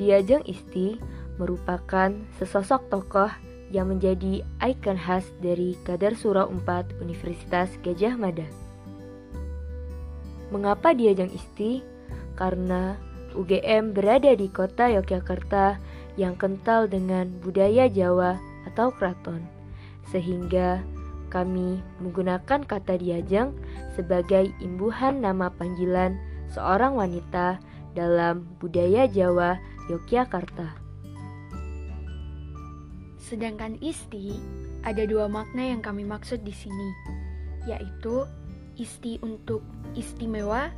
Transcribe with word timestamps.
Diajeng 0.00 0.40
Isti 0.48 0.96
merupakan 1.36 2.08
sesosok 2.40 2.88
tokoh 2.88 3.28
yang 3.68 3.92
menjadi 3.92 4.40
ikon 4.64 4.96
khas 4.96 5.28
dari 5.44 5.76
Kadar 5.84 6.16
Surau 6.16 6.48
4 6.48 7.04
Universitas 7.04 7.68
Gajah 7.84 8.16
Mada. 8.16 8.48
Mengapa 10.48 10.96
Diajeng 10.96 11.28
Isti? 11.28 11.84
Karena 12.32 12.96
UGM 13.36 13.92
berada 13.92 14.32
di 14.32 14.48
kota 14.48 14.88
Yogyakarta 14.88 15.76
yang 16.16 16.32
kental 16.40 16.88
dengan 16.88 17.28
budaya 17.44 17.84
Jawa 17.84 18.40
atau 18.72 18.88
keraton, 18.96 19.44
sehingga 20.08 20.80
kami 21.28 21.78
menggunakan 22.00 22.64
kata 22.64 22.96
diajeng 22.96 23.52
sebagai 23.94 24.48
imbuhan 24.64 25.20
nama 25.20 25.52
panggilan 25.52 26.16
seorang 26.50 26.96
wanita 26.96 27.60
dalam 27.94 28.48
budaya 28.58 29.06
Jawa 29.06 29.60
Yogyakarta. 29.90 30.78
Sedangkan 33.18 33.74
isti 33.82 34.38
ada 34.86 35.02
dua 35.02 35.26
makna 35.26 35.66
yang 35.66 35.82
kami 35.82 36.06
maksud 36.06 36.46
di 36.46 36.54
sini, 36.54 36.90
yaitu 37.66 38.22
isti 38.78 39.18
untuk 39.20 39.66
istimewa 39.98 40.70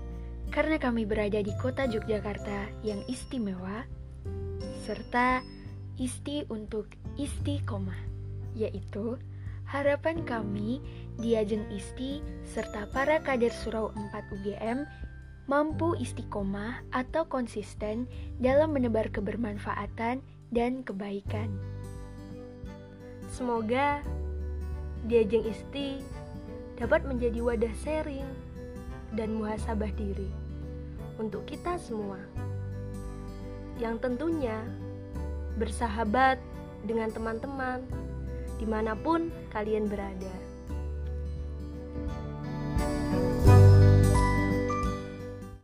karena 0.49 0.81
kami 0.81 1.05
berada 1.05 1.45
di 1.45 1.53
kota 1.61 1.85
Yogyakarta 1.85 2.73
yang 2.81 3.05
istimewa, 3.05 3.85
serta 4.89 5.45
isti 6.01 6.49
untuk 6.49 6.89
istiqomah, 7.21 8.01
yaitu 8.57 9.21
harapan 9.69 10.25
kami 10.25 10.81
di 11.17 11.37
Ajeng 11.37 11.65
Isti 11.73 12.21
serta 12.45 12.89
para 12.93 13.21
kader 13.25 13.53
Surau 13.53 13.93
4 13.97 14.35
UGM 14.41 14.85
mampu 15.51 15.99
istiqomah 15.99 16.87
atau 16.95 17.27
konsisten 17.27 18.07
dalam 18.39 18.75
menebar 18.75 19.11
kebermanfaatan 19.11 20.23
dan 20.55 20.73
kebaikan. 20.87 21.51
Semoga 23.33 24.05
di 25.09 25.19
Ajeng 25.19 25.49
Isti 25.49 25.99
dapat 26.79 27.03
menjadi 27.09 27.43
wadah 27.43 27.75
sharing 27.83 28.29
dan 29.19 29.35
muhasabah 29.35 29.91
diri 29.99 30.31
untuk 31.19 31.45
kita 31.49 31.77
semua 31.81 32.21
yang 33.81 33.99
tentunya 33.99 34.63
bersahabat 35.59 36.39
dengan 36.87 37.11
teman-teman 37.11 37.83
di 38.63 38.67
mana 38.69 38.95
pun 38.95 39.29
kalian 39.51 39.91
berada. 39.91 40.35